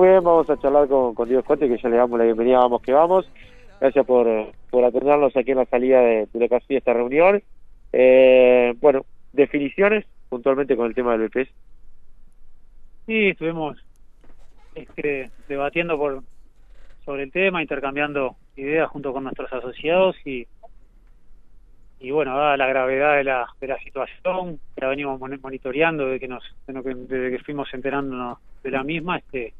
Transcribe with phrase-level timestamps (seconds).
[0.00, 2.82] después vamos a charlar con, con Diego Scott, que ya le damos la bienvenida, vamos
[2.82, 3.30] que vamos.
[3.80, 4.26] Gracias por,
[4.70, 7.42] por atendernos aquí en la salida de, de lo esta reunión.
[7.92, 11.50] Eh, bueno, definiciones puntualmente con el tema del BPS.
[13.06, 13.78] Sí, estuvimos
[14.74, 16.22] este, debatiendo por
[17.04, 20.46] sobre el tema, intercambiando ideas junto con nuestros asociados y
[22.02, 26.28] y bueno, dada la gravedad de la, de la situación, la venimos monitoreando desde que
[26.28, 29.52] nos desde que fuimos enterándonos de la misma, este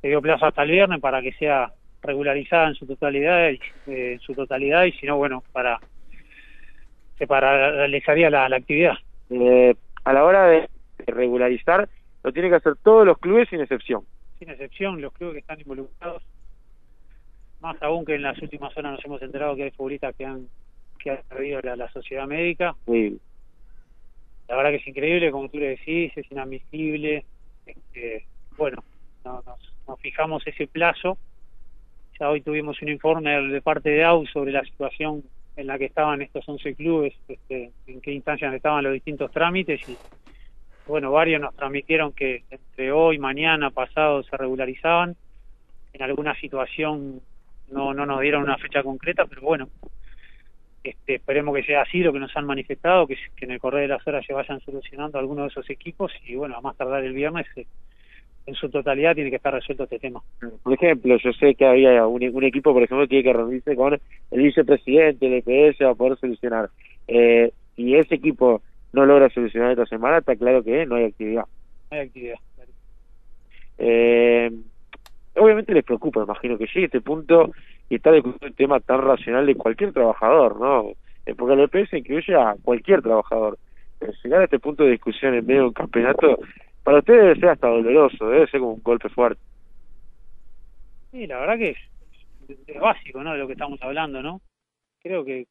[0.00, 4.20] se dio plazo hasta el viernes para que sea regularizada en su totalidad eh, en
[4.20, 5.80] su totalidad y si no bueno para
[7.18, 8.94] se paralizaría la, la actividad.
[9.30, 10.68] Eh, a la hora de
[11.06, 11.88] regularizar
[12.22, 14.04] lo tienen que hacer todos los clubes sin excepción.
[14.38, 16.22] Sin excepción los clubes que están involucrados
[17.60, 20.48] más aún que en las últimas horas nos hemos enterado que hay futbolistas que han
[20.98, 22.74] que ha perdido la, sociedad médica.
[22.86, 23.20] Sí.
[24.48, 27.24] la verdad que es increíble como tú le decís es inadmisible
[27.66, 28.82] este, bueno
[29.24, 29.57] nos, nos
[30.18, 31.16] fijamos ese plazo
[32.18, 35.22] ya hoy tuvimos un informe de parte de AU sobre la situación
[35.56, 39.80] en la que estaban estos 11 clubes, este, en qué instancias estaban los distintos trámites
[39.88, 39.96] y
[40.88, 45.14] bueno, varios nos transmitieron que entre hoy, mañana, pasado se regularizaban.
[45.92, 47.20] En alguna situación
[47.70, 49.68] no, no nos dieron una fecha concreta, pero bueno,
[50.82, 53.94] este, esperemos que sea así lo que nos han manifestado, que, en el correr de
[53.94, 57.12] las horas se vayan solucionando algunos de esos equipos y bueno, a más tardar el
[57.12, 57.66] viernes eh,
[58.48, 60.22] en su totalidad tiene que estar resuelto este tema.
[60.62, 64.00] Por ejemplo, yo sé que había un, equipo, por ejemplo, que tiene que reunirse con
[64.30, 66.70] el vicepresidente, el EPS, a poder solucionar.
[67.06, 68.62] Eh, si ese equipo
[68.94, 71.44] no logra solucionar esta semana, está claro que no hay actividad.
[71.90, 72.38] No hay actividad.
[73.76, 74.50] Eh,
[75.36, 77.52] obviamente les preocupa, imagino que llegue este punto
[77.90, 80.92] y está discutiendo el tema tan racional de cualquier trabajador, ¿no?
[81.26, 83.58] Eh, porque el EPS incluye a cualquier trabajador.
[83.98, 86.38] Pero llegar a este punto de discusión en medio de un campeonato
[86.88, 89.42] para ustedes debe hasta doloroso, debe ser como un golpe fuerte.
[91.10, 91.76] Sí, la verdad que
[92.48, 93.34] es, básico, ¿no?
[93.34, 94.40] De lo que estamos hablando, ¿no?
[95.02, 95.46] Creo que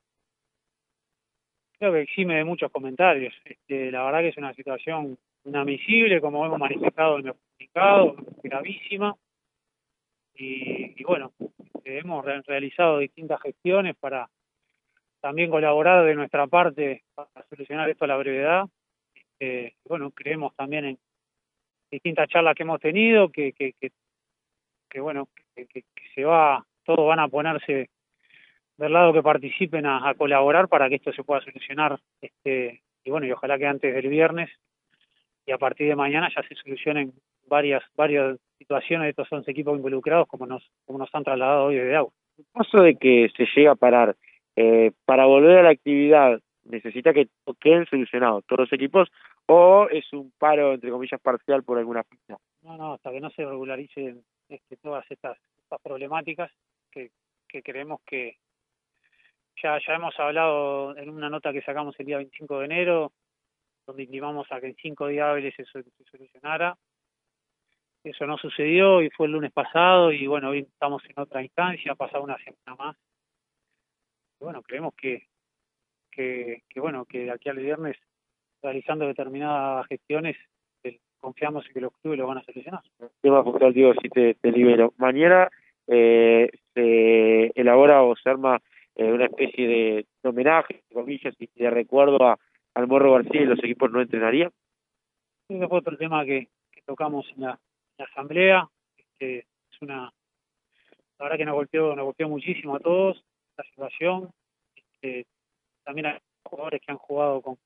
[1.78, 3.36] creo que exime de muchos comentarios.
[3.46, 5.16] Este, la verdad que es una situación
[5.46, 9.16] inadmisible, como hemos manifestado en el comunicado, gravísima.
[10.34, 11.34] Y, y bueno,
[11.84, 14.28] hemos realizado distintas gestiones para
[15.22, 18.66] también colaborar de nuestra parte para solucionar esto a la brevedad.
[19.14, 20.98] Este, bueno, creemos también en,
[21.92, 23.74] distintas charlas que hemos tenido, que, que,
[24.90, 25.84] que, bueno, que,
[26.14, 27.90] se va, todos van a ponerse
[28.78, 32.00] del lado que participen a, colaborar para que esto se pueda solucionar.
[32.22, 34.50] este Y bueno, y ojalá que antes del viernes
[35.46, 37.14] y a partir de mañana ya se solucionen
[37.48, 41.76] varias varias situaciones de estos 11 equipos involucrados como nos como nos han trasladado hoy
[41.76, 42.12] desde agua.
[42.38, 44.16] En caso de que se llegue a parar,
[44.56, 46.40] eh, para volver a la actividad,
[46.70, 47.28] necesita que
[47.60, 49.10] queden solucionados todos los equipos
[49.46, 52.38] o es un paro, entre comillas, parcial por alguna fecha?
[52.62, 56.52] No, no, hasta que no se regularicen este, todas estas, estas problemáticas
[56.92, 57.12] que,
[57.48, 58.38] que creemos que
[59.62, 63.12] ya, ya hemos hablado en una nota que sacamos el día 25 de enero,
[63.86, 66.78] donde intimamos a que en cinco días hábiles se, solucionara.
[68.04, 71.92] Eso no sucedió y fue el lunes pasado y bueno, hoy estamos en otra instancia,
[71.92, 72.98] ha pasado una semana más.
[74.40, 75.28] Bueno, creemos que,
[76.18, 77.96] que, que bueno, que de aquí al viernes
[78.62, 80.36] realizando determinadas gestiones,
[80.84, 82.82] eh, confiamos en que los clubes lo van a solucionar.
[83.22, 84.94] Tema puntual, digo, si te, te libero.
[84.98, 85.50] Mañana
[85.86, 88.60] eh, se elabora o se arma
[88.96, 92.38] eh, una especie de, homenaje, comillas, y de recuerdo a,
[92.74, 94.52] al Morro García y los equipos no entrenarían.
[95.48, 97.60] Ese fue otro tema que, que tocamos en la,
[98.00, 98.68] asamblea.
[98.98, 100.12] Este, es una,
[101.20, 103.24] la verdad que nos golpeó, nos golpeó muchísimo a todos
[103.56, 104.30] la situación.
[104.76, 105.26] Este,
[105.88, 107.58] también hay jugadores que han jugado con,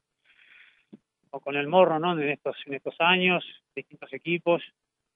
[1.31, 2.13] con el morro, ¿no?
[2.13, 3.43] En estos, en estos años,
[3.75, 4.61] distintos equipos.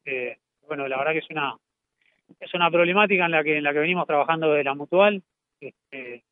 [0.05, 1.55] Eh, bueno, la verdad que es una
[2.39, 5.21] es una problemática en la que en la que venimos trabajando de la mutual.
[5.61, 6.23] Este,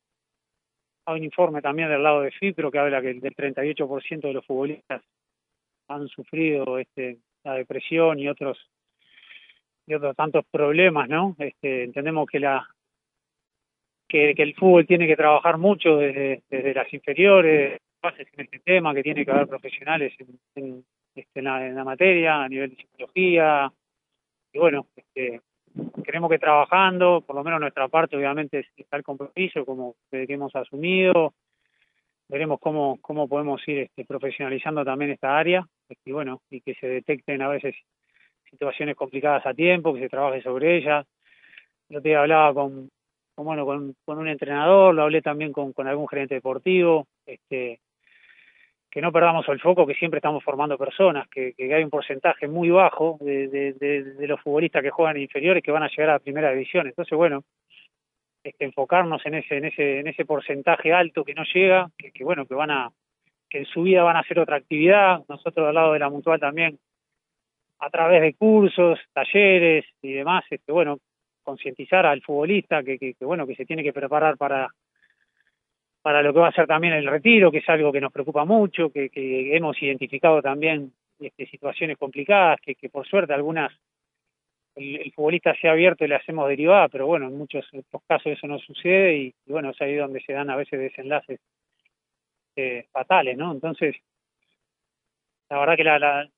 [1.06, 4.32] hay un informe también del lado de FIPRO que habla que el del 38% de
[4.32, 5.00] los futbolistas
[5.86, 8.58] han sufrido este la depresión y otros
[9.86, 11.36] y otros tantos problemas, ¿no?
[11.38, 12.68] Este, entendemos que la
[14.34, 19.02] que, el fútbol tiene que trabajar mucho desde, desde las inferiores, en este tema, que
[19.02, 20.12] tiene que haber profesionales
[20.54, 20.84] en,
[21.14, 21.44] este, en,
[21.74, 23.72] la, materia, a nivel de psicología.
[24.52, 25.40] Y bueno, este,
[26.04, 30.54] creemos que trabajando, por lo menos nuestra parte, obviamente, está el compromiso como que hemos
[30.54, 31.34] asumido.
[32.28, 35.66] Veremos cómo, cómo podemos ir este, profesionalizando también esta área
[36.04, 37.74] y bueno, y que se detecten a veces
[38.48, 41.06] situaciones complicadas a tiempo, que se trabaje sobre ellas.
[41.88, 42.90] Yo te hablaba con,
[43.34, 47.80] con bueno, con, un entrenador, lo hablé también con, con algún gerente deportivo, este,
[48.90, 52.46] que no perdamos el foco, que siempre estamos formando personas, que, que hay un porcentaje
[52.46, 56.12] muy bajo de, de, de, los futbolistas que juegan inferiores que van a llegar a
[56.14, 56.86] la primera división.
[56.86, 57.42] Entonces, bueno,
[58.44, 62.22] este, enfocarnos en ese, en ese, en ese porcentaje alto que no llega, que, que
[62.22, 62.90] bueno, que van a,
[63.50, 65.24] que en su vida van a hacer otra actividad.
[65.28, 66.78] Nosotros al lado de la mutual también,
[67.80, 70.98] a través de cursos, talleres y demás, este, bueno,
[71.44, 74.68] concientizar al futbolista que, que, que, bueno, que se tiene que preparar para
[76.04, 78.44] para lo que va a ser también el retiro, que es algo que nos preocupa
[78.44, 83.72] mucho, que, que hemos identificado también este, situaciones complicadas, que, que por suerte algunas
[84.74, 88.32] el, futbolista se ha abierto y le hacemos derivada, pero bueno, en muchos otros casos
[88.32, 91.40] eso no sucede y, y bueno, es ahí donde se dan a veces desenlaces
[92.56, 93.52] eh, fatales, ¿no?
[93.52, 93.96] Entonces,
[95.48, 96.28] la verdad que la, la,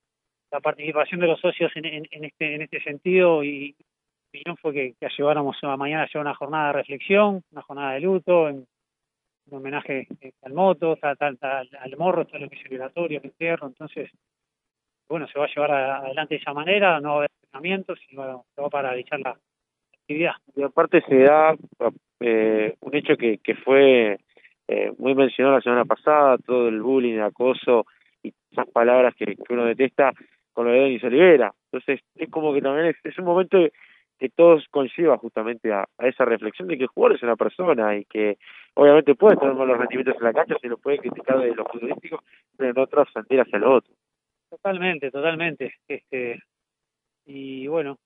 [0.53, 3.75] la participación de los socios en, en, en, este en este sentido y,
[4.45, 8.01] no fue que, que lleváramos a mañana a una jornada de reflexión, una jornada de
[8.01, 8.67] luto, en,
[9.49, 13.67] un homenaje eh, al moto, tal, al morro, todo lo que es violatorio, el entierro,
[13.69, 14.11] entonces,
[15.09, 18.15] bueno, se va a llevar adelante de esa manera, no va a haber entrenamientos y
[18.15, 19.37] se va a paralizar la
[20.01, 20.35] actividad.
[20.55, 21.55] Y aparte se da
[22.21, 24.19] eh, un hecho que, que fue
[24.69, 27.87] eh, muy mencionado la semana pasada, todo el bullying, el acoso
[28.23, 30.13] y esas palabras que, que uno detesta
[30.53, 31.53] con lo de Denis Olivera.
[31.71, 33.59] Entonces, es como que también es, es un momento
[34.19, 38.05] que todos conlleva justamente a, esa reflexión de que el jugador es una persona y
[38.05, 38.39] que
[38.75, 42.23] obviamente puede tener malos rendimientos en la cancha, se lo puede criticar de lo futbolístico,
[42.57, 43.93] pero no trascender hacia lo otro.
[44.49, 45.75] Totalmente, totalmente.
[45.89, 46.43] Este
[47.27, 47.99] y bueno,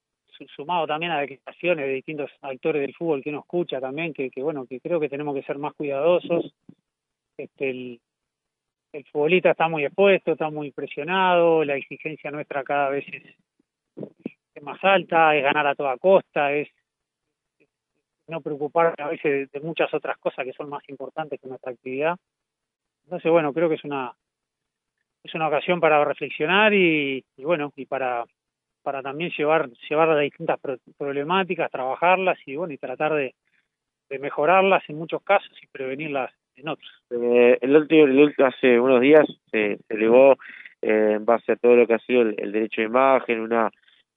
[0.55, 4.41] sumado también a declaraciones de distintos actores del fútbol que uno escucha también, que, que
[4.41, 6.53] bueno, que creo que tenemos que ser más cuidadosos.
[7.37, 7.99] Este el,
[8.93, 13.23] el futbolista está muy expuesto, está muy presionado, la exigencia nuestra cada vez es
[14.61, 16.69] más alta, es ganar a toda costa, es
[18.27, 22.15] no preocupar a veces de, muchas otras cosas que son más importantes que nuestra actividad.
[23.03, 24.13] Entonces, bueno, creo que es una
[25.23, 28.25] es una ocasión para reflexionar y, y bueno, y para
[28.81, 33.35] para también llevar llevar las distintas pro problemáticas, trabajarlas y bueno, y tratar de,
[34.19, 36.89] mejorarlas en muchos casos y prevenirlas en otros.
[37.11, 40.33] Eh, el último, el, hace unos días se, se elevó
[40.81, 43.71] eh, en base a todo lo que ha sido el derecho de imagen, una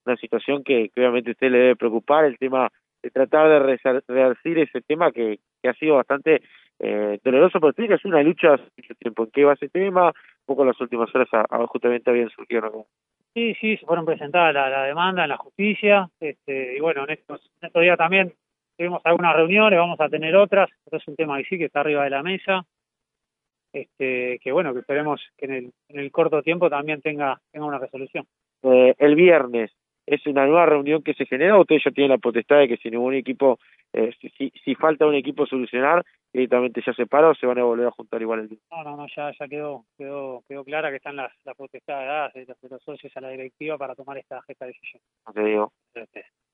[0.07, 2.71] una situación que, que obviamente a usted le debe preocupar, el tema
[3.03, 6.43] de tratar de resarcir ese tema que, que ha sido bastante
[6.79, 9.25] eh, doloroso, pero tiene que es una lucha hace mucho tiempo.
[9.25, 10.07] ¿En qué va ese tema?
[10.07, 12.87] Un poco en las últimas horas a, a justamente habían surgido ¿no?
[13.35, 17.11] Sí, sí, se fueron presentadas la, la demanda en la justicia, este, y bueno, en
[17.11, 18.33] estos, en estos días también
[18.79, 21.81] tuvimos algunas reuniones, vamos a tener otras, esto es un tema que sí que está
[21.81, 22.65] arriba de la mesa,
[23.73, 27.67] este, que bueno, que esperemos que en el, en el corto tiempo también tenga, tenga
[27.67, 28.25] una resolución.
[28.63, 29.73] Eh, el viernes,
[30.07, 32.77] es una nueva reunión que se genera o usted ya tiene la potestad de que
[32.77, 33.59] si ningún equipo,
[33.93, 37.65] eh, si, si falta un equipo solucionar, directamente ya se para o se van a
[37.65, 38.59] volver a juntar igual el día?
[38.71, 42.33] No, no, no, ya, ya quedó, quedó, quedó clara que están las, las potestades dadas
[42.35, 45.01] de, de los socios a la directiva para tomar esta, esta decisión.
[45.27, 45.73] No te digo.
[45.95, 46.25] Este,